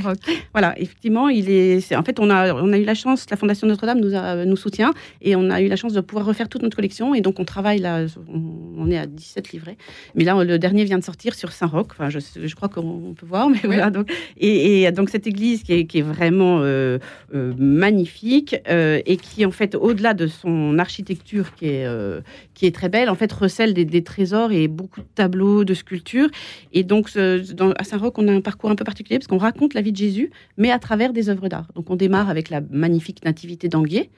Voilà, 0.54 0.80
effectivement, 0.80 1.30
il 1.30 1.50
est. 1.50 1.96
En 1.96 2.04
fait, 2.04 2.20
on 2.20 2.30
a, 2.30 2.54
on 2.54 2.72
a 2.74 2.78
eu 2.78 2.84
la 2.84 2.94
chance, 2.96 3.26
la 3.30 3.38
Fondation 3.38 3.68
Notre-Dame 3.68 4.00
nous, 4.00 4.16
a- 4.16 4.46
nous 4.46 4.56
soutient 4.56 4.94
et 5.22 5.36
on 5.36 5.50
a 5.50 5.62
eu 5.62 5.68
la 5.68 5.76
chance 5.76 5.94
de 5.94 6.02
pouvoir 6.02 6.26
refaire 6.26 6.50
toute 6.50 6.62
notre 6.62 6.76
collection. 6.76 7.14
Et 7.16 7.22
donc, 7.22 7.40
on 7.40 7.46
travaille 7.46 7.80
là, 7.80 8.06
on, 8.28 8.42
on 8.78 8.90
est 8.92 8.98
à 8.98 9.06
17 9.06 9.52
livrets. 9.52 9.78
Mais 10.16 10.24
là, 10.24 10.44
le 10.44 10.58
dernier 10.60 10.84
vient 10.86 11.00
de 11.00 11.04
sortir 11.04 11.34
sur 11.36 11.52
Saint-Roch. 11.52 11.88
Enfin, 11.92 12.10
je, 12.10 12.20
je 12.20 12.56
crois 12.56 12.70
qu'on 12.70 13.14
peut 13.18 13.26
voir, 13.26 13.50
mais 13.50 13.60
voilà. 13.64 13.90
Donc, 13.90 14.12
et, 14.38 14.84
et 14.84 14.92
donc, 14.92 15.10
cette 15.10 15.28
église 15.28 15.64
qui 15.64 15.74
est, 15.74 15.86
qui 15.86 16.00
est 16.00 16.04
vraiment 16.04 16.60
euh, 16.62 16.98
euh, 17.34 17.54
magnifique 17.58 18.56
et 18.70 19.18
qui, 19.18 19.46
en 19.46 19.52
fait, 19.52 19.76
au-delà 19.76 20.14
de 20.14 20.28
son 20.28 20.78
architecture 20.80 21.54
qui 21.56 21.68
est, 21.68 21.88
qui 22.54 22.66
est 22.66 22.71
très 22.72 22.90
belle, 22.90 23.10
en 23.10 23.16
fait, 23.16 23.32
recèle 23.32 23.74
des, 23.74 24.04
trésors 24.04 24.52
et 24.52 24.68
beaucoup 24.68 25.02
de 25.02 25.08
tableaux, 25.16 25.64
de 25.64 25.74
sculptures. 25.74 26.30
Et 26.74 26.84
donc, 26.84 27.10
à 27.16 27.84
Saint-Roch, 27.84 28.14
on 28.18 28.28
a 28.28 28.34
un 28.34 28.42
parcours 28.42 28.70
un 28.70 28.76
peu 28.76 28.84
particulier 28.84 29.20
parce 29.20 29.28
qu'on 29.28 29.38
raconte 29.38 29.74
la 29.74 29.82
vie 29.82 29.92
de 29.92 29.98
Jésus, 29.98 30.32
mais 30.58 30.72
à 30.72 30.80
travers 30.80 31.14
des 31.14 31.30
œuvres 31.30 31.48
d'art. 31.48 31.68
Donc, 31.76 31.90
on 31.90 31.96
démarre 31.96 32.30
avec 32.30 32.50
la 32.50 32.62
magnifique 32.70 33.24
Nativité 33.24 33.68
d'Anguier. 33.68 34.10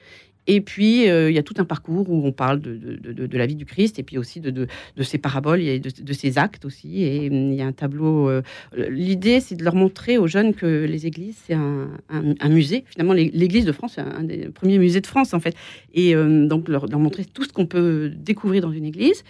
Et 0.46 0.60
puis, 0.60 1.08
euh, 1.08 1.30
il 1.30 1.34
y 1.34 1.38
a 1.38 1.42
tout 1.42 1.54
un 1.58 1.64
parcours 1.64 2.08
où 2.10 2.26
on 2.26 2.32
parle 2.32 2.60
de, 2.60 2.76
de- 2.76 3.26
de- 3.26 3.38
la 3.38 3.46
vie 3.46 3.54
du 3.56 3.64
Christ 3.64 3.98
et 3.98 4.02
puis 4.02 4.18
aussi 4.18 4.40
de, 4.40 4.66
ses 5.02 5.16
paraboles 5.18 5.62
et 5.62 5.80
de, 5.80 6.12
ses 6.12 6.36
actes 6.38 6.64
aussi. 6.66 7.02
Et 7.02 7.30
hum, 7.30 7.52
il 7.52 7.54
y 7.54 7.62
a 7.62 7.66
un 7.66 7.72
tableau. 7.72 8.28
euh, 8.28 8.42
L'idée, 8.90 9.40
c'est 9.40 9.54
de 9.54 9.64
leur 9.64 9.74
montrer 9.74 10.18
aux 10.18 10.26
jeunes 10.26 10.52
que 10.54 10.84
les 10.84 11.06
églises, 11.06 11.36
c'est 11.46 11.54
un, 11.54 11.88
un- 12.10 12.48
musée. 12.50 12.84
Finalement, 12.86 13.14
l'é- 13.14 13.30
l'église 13.32 13.64
de 13.64 13.72
France, 13.72 13.92
c'est 13.94 14.02
un 14.02 14.22
des 14.22 14.48
premiers 14.50 14.78
musées 14.78 15.00
de 15.00 15.06
France, 15.06 15.32
en 15.34 15.40
fait. 15.40 15.56
Et 15.94 16.14
euh, 16.14 16.46
donc, 16.46 16.68
leur, 16.68 16.86
leur 16.88 17.00
montrer 17.00 17.24
tout 17.24 17.44
ce 17.44 17.52
qu'on 17.52 17.66
peut 17.66 18.12
découvrir 18.14 18.60
dans 18.62 18.72
une 18.72 18.84
église. 18.84 19.24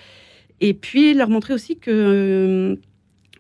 Et 0.61 0.75
puis, 0.75 1.15
leur 1.15 1.29
montrer 1.29 1.55
aussi 1.55 1.77
que. 1.77 2.77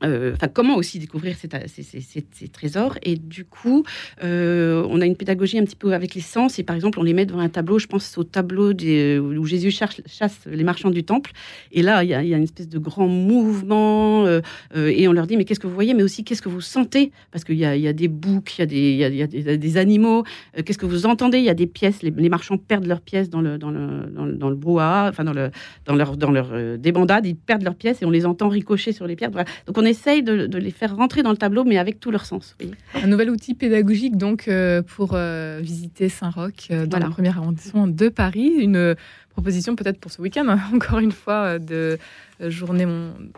Euh, 0.02 0.34
euh, 0.42 0.48
comment 0.52 0.76
aussi 0.76 0.98
découvrir 0.98 1.36
ces, 1.36 2.48
trésors 2.48 2.98
Et 3.02 3.16
du 3.16 3.44
coup, 3.44 3.84
euh, 4.22 4.86
on 4.88 5.00
a 5.00 5.06
une 5.06 5.16
pédagogie 5.16 5.58
un 5.58 5.64
petit 5.64 5.76
peu 5.76 5.92
avec 5.92 6.14
les 6.14 6.20
sens. 6.20 6.58
Et 6.58 6.62
par 6.62 6.76
exemple, 6.76 6.98
on 6.98 7.02
les 7.02 7.14
met 7.14 7.26
devant 7.26 7.40
un 7.40 7.48
tableau. 7.48 7.78
Je 7.78 7.86
pense 7.86 8.16
au 8.18 8.24
tableau 8.24 8.72
des, 8.72 9.18
où 9.18 9.44
Jésus 9.44 9.70
chasse, 9.70 10.40
les 10.46 10.64
marchands 10.64 10.90
du 10.90 11.04
temple. 11.04 11.32
Et 11.72 11.82
là, 11.82 12.02
il 12.04 12.10
y 12.10 12.14
a, 12.14 12.20
une 12.22 12.42
espèce 12.42 12.68
de 12.68 12.78
grand 12.78 13.08
mouvement. 13.08 14.26
euh, 14.26 14.40
euh, 14.76 14.92
et 14.94 15.08
on 15.08 15.12
leur 15.12 15.26
dit, 15.26 15.36
mais 15.36 15.44
qu'est-ce 15.44 15.60
que 15.60 15.66
vous 15.66 15.74
voyez? 15.74 15.94
Mais 15.94 16.02
aussi, 16.02 16.24
qu'est-ce 16.24 16.42
que 16.42 16.48
vous 16.48 16.60
sentez? 16.60 17.12
Parce 17.30 17.44
qu'il 17.44 17.56
y 17.56 17.64
a, 17.64 17.92
des 17.92 18.08
boucs, 18.08 18.58
il 18.58 18.96
y 18.96 19.04
a 19.04 19.56
des, 19.56 19.76
animaux. 19.76 20.24
Euh, 20.58 20.62
qu'est-ce 20.64 20.78
que 20.78 20.86
vous 20.86 21.06
entendez? 21.06 21.38
Il 21.38 21.44
y 21.44 21.50
a 21.50 21.54
des 21.54 21.66
pièces. 21.66 22.02
Les, 22.02 22.28
marchands 22.28 22.58
perdent 22.58 22.86
leurs 22.86 23.00
pièces 23.00 23.30
dans 23.30 23.40
le, 23.40 23.58
dans 23.58 23.70
dans 23.70 24.24
le, 24.24 24.34
dans 24.34 24.50
brouhaha, 24.50 25.08
enfin 25.08 25.24
dans, 25.24 25.32
le, 25.32 25.50
dans 25.86 25.94
leur, 25.94 26.48
euh, 26.52 26.76
débandade. 26.76 27.26
Ils 27.26 27.36
perdent 27.36 27.62
leurs 27.62 27.74
pièces 27.74 28.02
et 28.02 28.04
on 28.04 28.10
les 28.10 28.26
entend 28.26 28.48
ricocher 28.48 28.92
sur 28.92 29.06
les 29.06 29.16
pierres. 29.16 29.30
Donc 29.30 29.78
on 29.78 29.83
essaye 29.84 30.22
de, 30.22 30.46
de 30.46 30.58
les 30.58 30.70
faire 30.70 30.94
rentrer 30.96 31.22
dans 31.22 31.30
le 31.30 31.36
tableau, 31.36 31.64
mais 31.64 31.78
avec 31.78 32.00
tout 32.00 32.10
leur 32.10 32.24
sens. 32.26 32.56
Un 32.94 33.06
nouvel 33.06 33.30
outil 33.30 33.54
pédagogique 33.54 34.16
donc 34.16 34.48
euh, 34.48 34.82
pour 34.82 35.10
euh, 35.14 35.58
visiter 35.62 36.08
Saint-Roch 36.08 36.68
euh, 36.70 36.84
dans 36.86 36.90
Voilà. 36.90 37.06
le 37.06 37.12
premier 37.12 37.28
arrondissement 37.30 37.86
de 37.86 38.08
Paris. 38.08 38.52
Une 38.58 38.94
proposition 39.30 39.74
peut-être 39.76 39.98
pour 39.98 40.10
ce 40.12 40.20
week-end, 40.22 40.46
hein, 40.48 40.60
encore 40.74 40.98
une 40.98 41.12
fois, 41.12 41.58
de 41.58 41.98
journée 42.40 42.86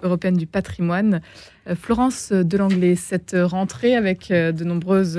européenne 0.02 0.36
du 0.36 0.46
patrimoine. 0.46 1.20
Florence 1.74 2.32
Delanglais, 2.32 2.96
cette 2.96 3.36
rentrée 3.38 3.94
avec 3.96 4.28
de 4.30 4.64
nombreuses 4.64 5.18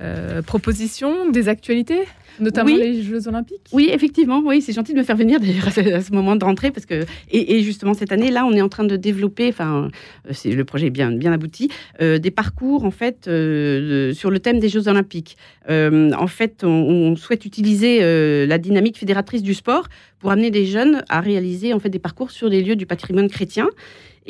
euh, 0.00 0.42
propositions, 0.42 1.30
des 1.30 1.48
actualités 1.48 2.00
Notamment 2.40 2.76
les 2.76 3.02
Jeux 3.02 3.26
Olympiques? 3.26 3.66
Oui, 3.72 3.90
effectivement. 3.92 4.40
Oui, 4.44 4.62
c'est 4.62 4.72
gentil 4.72 4.92
de 4.92 4.98
me 4.98 5.02
faire 5.02 5.16
venir 5.16 5.40
d'ailleurs 5.40 5.66
à 5.96 6.00
ce 6.00 6.12
moment 6.12 6.36
de 6.36 6.44
rentrée 6.44 6.70
parce 6.70 6.86
que 6.86 7.04
et, 7.32 7.62
justement 7.62 7.94
cette 7.94 8.12
année 8.12 8.30
là, 8.30 8.46
on 8.46 8.52
est 8.52 8.60
en 8.60 8.68
train 8.68 8.84
de 8.84 8.94
développer. 8.94 9.48
Enfin, 9.48 9.90
c'est 10.30 10.52
le 10.52 10.64
projet 10.64 10.86
est 10.86 10.90
bien 10.90 11.10
bien 11.10 11.32
abouti. 11.32 11.68
des 12.00 12.30
parcours 12.30 12.84
en 12.84 12.92
fait 12.92 13.24
sur 13.24 14.30
le 14.30 14.38
thème 14.38 14.60
des 14.60 14.68
Jeux 14.68 14.86
Olympiques. 14.86 15.36
en 15.68 16.26
fait, 16.28 16.62
on, 16.62 17.16
souhaite 17.16 17.44
utiliser 17.44 18.46
la 18.46 18.58
dynamique 18.58 18.98
fédératrice 18.98 19.42
du 19.42 19.54
sport 19.54 19.88
pour 20.20 20.30
amener 20.30 20.52
des 20.52 20.66
jeunes 20.66 21.02
à 21.08 21.20
réaliser 21.20 21.72
en 21.72 21.80
fait 21.80 21.90
des 21.90 21.98
parcours 21.98 22.30
sur 22.30 22.50
des 22.50 22.62
lieux 22.62 22.76
du 22.76 22.86
patrimoine 22.86 23.28
chrétien. 23.28 23.68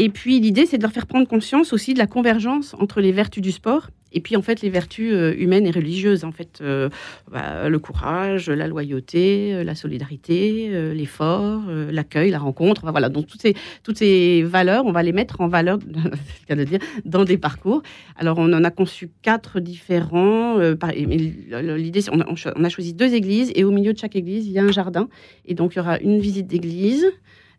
Et 0.01 0.11
puis 0.11 0.39
l'idée, 0.39 0.65
c'est 0.65 0.79
de 0.79 0.83
leur 0.83 0.93
faire 0.93 1.07
prendre 1.07 1.27
conscience 1.27 1.73
aussi 1.73 1.93
de 1.93 1.99
la 1.99 2.07
convergence 2.07 2.75
entre 2.79 3.01
les 3.01 3.11
vertus 3.11 3.43
du 3.43 3.51
sport 3.51 3.89
et 4.13 4.21
puis 4.21 4.37
en 4.37 4.43
fait 4.43 4.63
les 4.63 4.71
vertus 4.71 5.13
euh, 5.13 5.35
humaines 5.37 5.67
et 5.67 5.73
religieuses. 5.73 6.25
En 6.25 6.31
fait, 6.31 6.61
euh, 6.61 6.89
bah, 7.31 7.69
le 7.69 7.79
courage, 7.81 8.49
la 8.49 8.69
loyauté, 8.69 9.53
euh, 9.53 9.65
la 9.65 9.75
solidarité, 9.75 10.71
l'effort, 10.95 11.63
l'accueil, 11.91 12.31
la 12.31 12.39
rencontre. 12.39 12.89
voilà, 12.93 13.09
donc 13.09 13.27
toutes 13.27 13.43
ces 13.43 13.55
toutes 13.83 13.99
ces 13.99 14.45
valeurs, 14.45 14.87
on 14.87 14.93
va 14.93 15.03
les 15.03 15.13
mettre 15.13 15.41
en 15.41 15.49
valeur, 15.49 15.81
c'est 16.49 16.55
de 16.55 16.63
dire, 16.63 16.79
dans 17.05 17.25
des 17.25 17.37
parcours. 17.37 17.83
Alors 18.17 18.39
on 18.39 18.53
en 18.53 18.63
a 18.63 18.71
conçu 18.71 19.11
quatre 19.23 19.59
différents. 19.59 20.59
L'idée, 20.95 22.01
on, 22.13 22.23
on 22.57 22.65
a 22.65 22.69
choisi 22.69 22.95
deux 22.95 23.15
églises 23.15 23.51
et 23.57 23.65
au 23.65 23.73
milieu 23.73 23.93
de 23.93 23.99
chaque 23.99 24.15
église, 24.15 24.47
il 24.47 24.53
y 24.53 24.61
a 24.61 24.63
un 24.63 24.71
jardin. 24.71 25.09
Et 25.45 25.55
donc 25.55 25.75
il 25.75 25.79
y 25.79 25.81
aura 25.81 25.99
une 25.99 26.21
visite 26.21 26.47
d'église, 26.47 27.05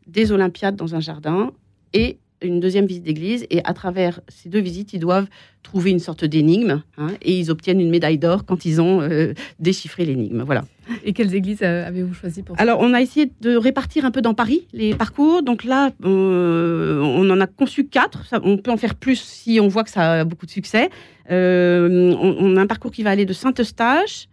des 0.08 0.32
Olympiades 0.32 0.78
dans 0.78 0.96
un 0.96 1.02
jardin 1.02 1.52
et 1.94 2.18
une 2.42 2.60
deuxième 2.60 2.86
visite 2.86 3.04
d'église 3.04 3.46
et 3.50 3.62
à 3.64 3.74
travers 3.74 4.22
ces 4.28 4.50
deux 4.50 4.60
visites, 4.60 4.94
ils 4.94 5.00
doivent 5.00 5.28
trouver 5.64 5.92
une 5.92 6.00
sorte 6.00 6.24
d'énigme 6.24 6.82
hein, 6.98 7.10
et 7.22 7.38
ils 7.38 7.52
obtiennent 7.52 7.82
une 7.82 7.90
médaille 7.90 8.18
d'or 8.18 8.46
quand 8.46 8.66
ils 8.66 8.82
ont 8.82 9.02
euh, 9.02 9.34
déchiffré 9.60 10.06
l'énigme. 10.06 10.42
Voilà. 10.44 10.64
Et 11.04 11.14
quelles 11.14 11.36
églises 11.36 11.60
euh, 11.62 11.86
avez-vous 11.86 12.14
choisi 12.14 12.42
pour 12.42 12.56
ça? 12.56 12.62
Alors, 12.62 12.80
on 12.80 12.94
a 12.94 13.02
essayé 13.02 13.32
de 13.42 13.56
répartir 13.56 14.06
un 14.06 14.12
peu 14.12 14.22
dans 14.22 14.34
Paris 14.34 14.68
les 14.74 14.96
parcours. 14.96 15.44
Donc 15.44 15.64
là, 15.64 15.92
euh, 16.06 17.02
on 17.02 17.30
en 17.30 17.42
a 17.42 17.48
conçu 17.48 17.86
quatre. 17.86 18.24
on 18.44 18.58
peut 18.58 18.72
en 18.72 18.78
faire 18.78 18.96
plus 18.96 19.20
si 19.20 19.60
on 19.60 19.68
voit 19.68 19.84
que 19.84 19.92
ça 19.92 20.22
a 20.22 20.24
beaucoup 20.24 20.46
de 20.46 20.52
succès. 20.52 20.90
on, 21.30 21.36
on, 21.36 22.58
a 22.58 22.62
un 22.62 22.68
parcours 22.68 22.92
qui 22.92 23.04
va 23.04 23.12
aller 23.12 23.26
de 23.26 23.34
Saint-Eustache 23.34 24.28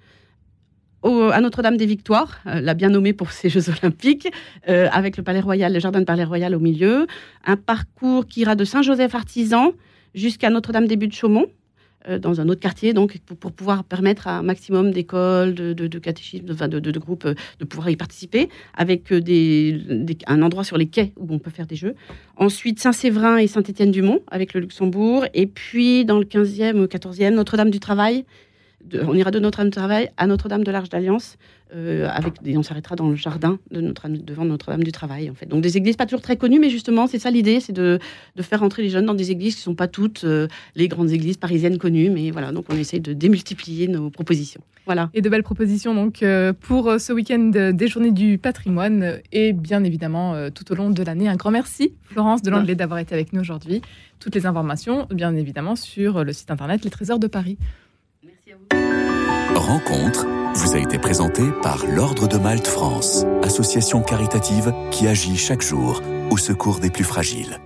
à 1.07 1.41
Notre-Dame 1.41 1.77
des 1.77 1.87
Victoires, 1.87 2.41
euh, 2.47 2.61
la 2.61 2.75
bien 2.75 2.89
nommée 2.89 3.13
pour 3.13 3.31
ces 3.31 3.49
Jeux 3.57 3.69
Olympiques, 3.71 4.29
euh, 4.69 4.89
avec 4.93 5.17
le 5.17 5.23
Palais 5.23 5.41
Royal, 5.41 5.73
le 5.73 5.79
jardin 5.79 6.01
de 6.01 6.05
Palais 6.05 6.25
Royal 6.25 6.55
au 6.55 6.61
milieu. 6.61 7.07
Un 7.45 7.57
parcours 7.57 8.27
qui 8.27 8.41
ira 8.41 8.57
de 8.57 8.65
Saint-Joseph-Artisan 8.65 9.73
jusqu'à 10.15 10.51
Notre-Dame 10.51 10.87
des 10.87 10.97
Buttes 10.97 11.15
Chaumont, 11.15 11.47
euh, 12.09 12.19
dans 12.19 12.41
un 12.41 12.49
autre 12.49 12.61
quartier, 12.61 12.93
donc 12.93 13.19
pour, 13.39 13.53
pouvoir 13.53 13.85
permettre 13.85 14.27
à 14.27 14.39
un 14.39 14.43
maximum 14.43 14.91
d'écoles, 14.91 15.55
de, 15.55 15.73
de, 15.73 15.87
de 15.87 16.99
groupes 16.99 17.27
de 17.27 17.65
pouvoir 17.65 17.91
y 17.91 17.97
participer, 17.97 18.49
avec 18.77 19.13
un 20.27 20.43
endroit 20.43 20.65
sur 20.65 20.77
les 20.77 20.87
quais 20.87 21.13
où 21.17 21.27
on 21.31 21.39
peut 21.39 21.51
faire 21.51 21.67
des 21.67 21.77
jeux. 21.77 21.95
Ensuite, 22.37 22.81
Saint-Séverin 22.81 23.37
et 23.37 23.47
Saint-Étienne-du-Mont, 23.47 24.21
avec 24.29 24.55
le 24.55 24.61
Luxembourg. 24.61 25.27
Et 25.35 25.47
puis, 25.47 26.05
dans 26.05 26.19
le 26.19 26.25
15e 26.25 26.77
ou 26.81 26.85
14e, 26.87 27.31
Notre-Dame 27.31 27.71
du 27.71 27.81
Travail, 27.81 28.25
on 28.95 29.15
ira 29.15 29.31
de 29.31 29.39
Notre-Dame 29.39 29.69
de 29.69 29.75
Travail 29.75 30.11
à 30.17 30.27
Notre-Dame 30.27 30.65
de 30.65 30.71
l'Arche 30.71 30.89
d'Alliance, 30.89 31.37
euh, 31.75 32.09
avec, 32.09 32.35
et 32.45 32.57
on 32.57 32.63
s'arrêtera 32.63 32.95
dans 32.95 33.09
le 33.09 33.17
jardin 33.17 33.59
de 33.73 33.81
Notre 33.81 34.09
devant 34.09 34.45
Notre-Dame 34.45 34.85
du 34.85 34.93
Travail. 34.93 35.29
En 35.31 35.35
fait. 35.35 35.47
Donc 35.47 35.63
des 35.63 35.77
églises 35.77 35.97
pas 35.97 36.07
toujours 36.07 36.23
très 36.23 36.37
connues, 36.37 36.61
mais 36.61 36.71
justement, 36.71 37.07
c'est 37.07 37.19
ça 37.19 37.31
l'idée, 37.31 37.59
c'est 37.61 37.73
de, 37.73 37.99
faire 38.41 38.63
entrer 38.63 38.83
les 38.83 38.91
jeunes 38.91 39.07
dans 39.07 39.15
des 39.15 39.31
églises 39.33 39.55
qui 39.55 39.61
ne 39.63 39.65
sont 39.65 39.75
pas 39.75 39.89
toutes 39.89 40.25
euh, 40.25 40.47
les 40.77 40.87
grandes 40.89 41.11
églises 41.11 41.37
parisiennes 41.37 41.79
connues, 41.79 42.11
mais 42.11 42.31
voilà, 42.31 42.53
donc 42.53 42.67
on 42.69 42.77
essaye 42.77 43.01
de 43.01 43.13
démultiplier 43.13 43.89
nos 43.89 44.11
propositions. 44.11 44.61
Voilà. 44.85 45.11
Et 45.15 45.21
de 45.21 45.29
belles 45.29 45.43
propositions 45.43 45.95
donc 45.95 46.23
euh, 46.23 46.53
pour 46.53 47.01
ce 47.01 47.13
week-end 47.13 47.51
des 47.75 47.89
Journées 47.89 48.13
du 48.13 48.39
Patrimoine 48.39 49.19
et 49.33 49.53
bien 49.53 49.83
évidemment 49.83 50.51
tout 50.51 50.71
au 50.71 50.77
long 50.77 50.91
de 50.91 51.03
l'année. 51.03 51.29
Un 51.29 51.35
grand 51.35 51.51
merci 51.51 51.93
Florence 52.05 52.43
de 52.43 52.51
l'Anglais 52.51 52.77
d'avoir 52.77 53.01
été 53.01 53.13
avec 53.13 53.33
nous 53.33 53.41
aujourd'hui. 53.41 53.83
Toutes 54.21 54.37
les 54.37 54.47
informations, 54.47 55.09
bien 55.11 55.35
évidemment, 55.35 55.75
sur 55.75 56.23
le 56.23 56.33
site 56.33 56.53
internet 56.53 56.85
Les 56.85 56.91
Trésors 56.91 57.19
de 57.19 57.27
Paris. 57.27 57.59
Rencontre 59.67 60.25
vous 60.55 60.75
a 60.75 60.79
été 60.79 60.97
présentée 60.97 61.51
par 61.61 61.85
l'Ordre 61.87 62.29
de 62.29 62.39
Malte 62.39 62.69
France, 62.69 63.27
association 63.43 64.01
caritative 64.01 64.73
qui 64.93 65.09
agit 65.09 65.37
chaque 65.37 65.61
jour 65.61 66.03
au 66.31 66.37
secours 66.37 66.79
des 66.79 66.89
plus 66.89 67.03
fragiles. 67.03 67.59